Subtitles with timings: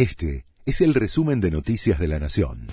[0.00, 2.66] Este es el resumen de Noticias de la Nación.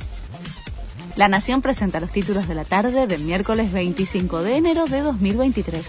[1.18, 5.86] La Nación presenta los títulos de la tarde del miércoles 25 de enero de 2023.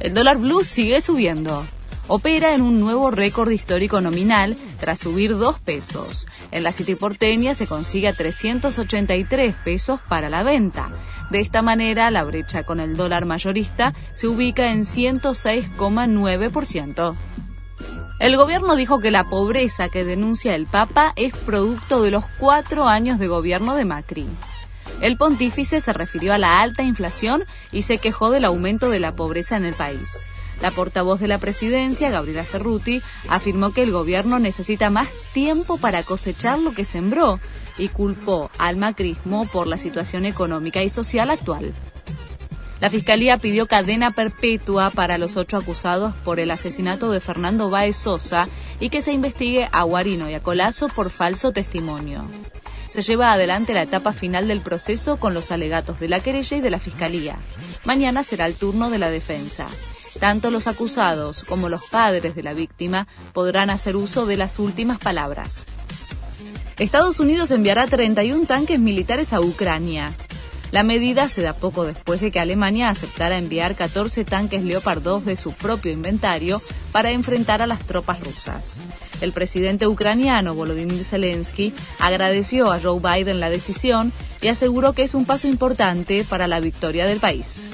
[0.00, 1.64] El dólar blue sigue subiendo.
[2.06, 6.26] Opera en un nuevo récord histórico nominal tras subir 2 pesos.
[6.50, 10.90] En la City porteña se consigue a 383 pesos para la venta.
[11.30, 17.16] De esta manera, la brecha con el dólar mayorista se ubica en 106,9%.
[18.18, 22.88] El gobierno dijo que la pobreza que denuncia el Papa es producto de los cuatro
[22.88, 24.26] años de gobierno de Macri.
[25.02, 29.12] El pontífice se refirió a la alta inflación y se quejó del aumento de la
[29.12, 30.26] pobreza en el país.
[30.62, 36.02] La portavoz de la presidencia, Gabriela Cerruti, afirmó que el gobierno necesita más tiempo para
[36.02, 37.38] cosechar lo que sembró
[37.76, 41.74] y culpó al macrismo por la situación económica y social actual.
[42.80, 47.96] La Fiscalía pidió cadena perpetua para los ocho acusados por el asesinato de Fernando Báez
[47.96, 48.48] Sosa
[48.80, 52.22] y que se investigue a Guarino y a Colazo por falso testimonio.
[52.90, 56.60] Se lleva adelante la etapa final del proceso con los alegatos de la querella y
[56.60, 57.38] de la Fiscalía.
[57.84, 59.68] Mañana será el turno de la defensa.
[60.20, 64.98] Tanto los acusados como los padres de la víctima podrán hacer uso de las últimas
[64.98, 65.66] palabras.
[66.78, 70.12] Estados Unidos enviará 31 tanques militares a Ucrania.
[70.72, 75.24] La medida se da poco después de que Alemania aceptara enviar 14 tanques Leopard 2
[75.24, 78.80] de su propio inventario para enfrentar a las tropas rusas.
[79.20, 85.14] El presidente ucraniano Volodymyr Zelensky agradeció a Joe Biden la decisión y aseguró que es
[85.14, 87.68] un paso importante para la victoria del país.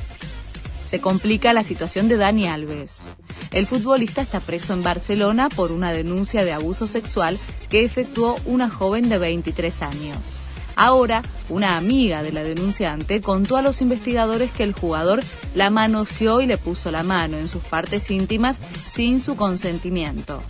[0.84, 3.14] Se complica la situación de Dani Alves.
[3.50, 7.38] El futbolista está preso en Barcelona por una denuncia de abuso sexual
[7.70, 10.42] que efectuó una joven de 23 años.
[10.82, 15.22] Ahora, una amiga de la denunciante contó a los investigadores que el jugador
[15.54, 20.42] la manoseó y le puso la mano en sus partes íntimas sin su consentimiento.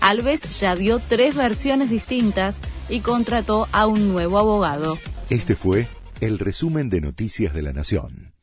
[0.00, 4.98] Alves ya dio tres versiones distintas y contrató a un nuevo abogado.
[5.30, 5.86] Este fue
[6.20, 8.35] el resumen de Noticias de la Nación.